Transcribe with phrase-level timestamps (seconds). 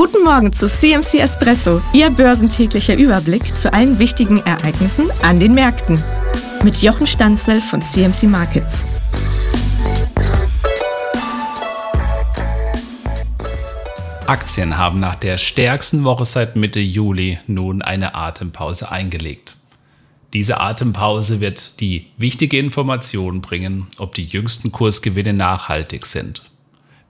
[0.00, 6.02] Guten Morgen zu CMC Espresso, Ihr börsentäglicher Überblick zu allen wichtigen Ereignissen an den Märkten.
[6.64, 8.86] Mit Jochen Stanzel von CMC Markets.
[14.24, 19.56] Aktien haben nach der stärksten Woche seit Mitte Juli nun eine Atempause eingelegt.
[20.32, 26.40] Diese Atempause wird die wichtige Information bringen, ob die jüngsten Kursgewinne nachhaltig sind.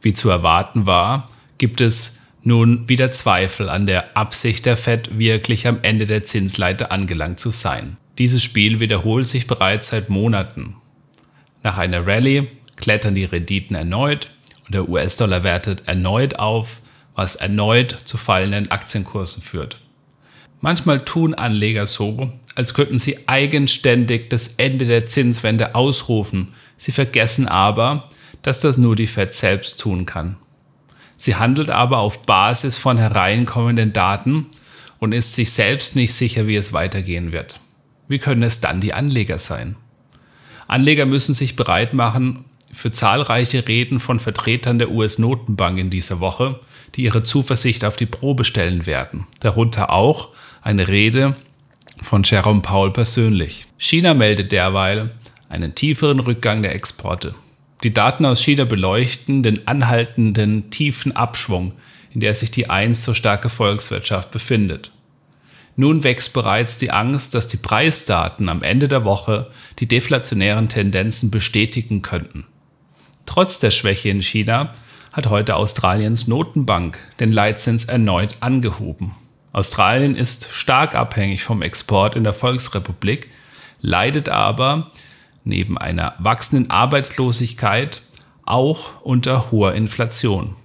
[0.02, 5.66] Wie zu erwarten war, gibt es nun wieder Zweifel an der Absicht der Fed, wirklich
[5.66, 7.96] am Ende der Zinsleiter angelangt zu sein.
[8.18, 10.76] Dieses Spiel wiederholt sich bereits seit Monaten.
[11.62, 14.30] Nach einer Rallye klettern die Renditen erneut
[14.66, 16.80] und der US-Dollar wertet erneut auf,
[17.14, 19.80] was erneut zu fallenden Aktienkursen führt.
[20.60, 26.48] Manchmal tun Anleger so, als könnten sie eigenständig das Ende der Zinswende ausrufen.
[26.76, 28.08] Sie vergessen aber,
[28.42, 30.36] dass das nur die Fed selbst tun kann.
[31.22, 34.46] Sie handelt aber auf Basis von hereinkommenden Daten
[35.00, 37.60] und ist sich selbst nicht sicher, wie es weitergehen wird.
[38.08, 39.76] Wie können es dann die Anleger sein?
[40.66, 46.58] Anleger müssen sich bereit machen für zahlreiche Reden von Vertretern der US-Notenbank in dieser Woche,
[46.94, 49.26] die ihre Zuversicht auf die Probe stellen werden.
[49.40, 50.30] Darunter auch
[50.62, 51.36] eine Rede
[52.02, 53.66] von Jerome Powell persönlich.
[53.76, 55.10] China meldet derweil
[55.50, 57.34] einen tieferen Rückgang der Exporte.
[57.82, 61.72] Die Daten aus China beleuchten den anhaltenden tiefen Abschwung,
[62.12, 64.90] in der sich die einst so starke Volkswirtschaft befindet.
[65.76, 71.30] Nun wächst bereits die Angst, dass die Preisdaten am Ende der Woche die deflationären Tendenzen
[71.30, 72.46] bestätigen könnten.
[73.24, 74.72] Trotz der Schwäche in China
[75.12, 79.12] hat heute Australiens Notenbank den Leitzins erneut angehoben.
[79.52, 83.28] Australien ist stark abhängig vom Export in der Volksrepublik,
[83.80, 84.90] leidet aber
[85.44, 88.02] neben einer wachsenden Arbeitslosigkeit
[88.44, 90.56] auch unter hoher Inflation.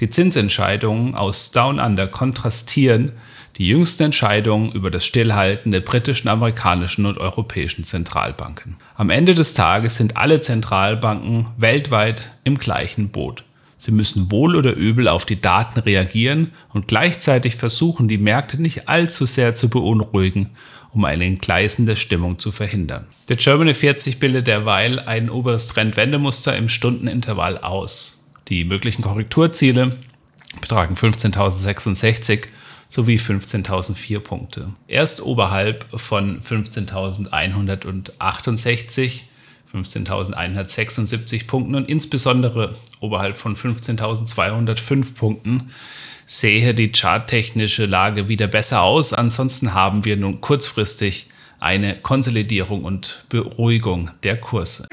[0.00, 3.12] Die Zinsentscheidungen aus Down Under kontrastieren
[3.58, 8.76] die jüngsten Entscheidungen über das Stillhalten der britischen, amerikanischen und europäischen Zentralbanken.
[8.96, 13.44] Am Ende des Tages sind alle Zentralbanken weltweit im gleichen Boot.
[13.76, 18.88] Sie müssen wohl oder übel auf die Daten reagieren und gleichzeitig versuchen, die Märkte nicht
[18.88, 20.50] allzu sehr zu beunruhigen
[20.92, 23.06] um eine entgleisende Stimmung zu verhindern.
[23.28, 28.26] Der Germany 40 bildet derweil ein oberes Trendwendemuster im Stundenintervall aus.
[28.48, 29.96] Die möglichen Korrekturziele
[30.60, 32.48] betragen 15.066
[32.88, 34.70] sowie 15.004 Punkte.
[34.88, 39.22] Erst oberhalb von 15.168
[39.74, 45.70] 15.176 Punkten und insbesondere oberhalb von 15.205 Punkten
[46.26, 49.12] sehe die charttechnische Lage wieder besser aus.
[49.12, 51.28] Ansonsten haben wir nun kurzfristig
[51.58, 54.86] eine Konsolidierung und Beruhigung der Kurse.